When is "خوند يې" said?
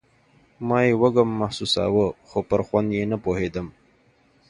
2.67-3.03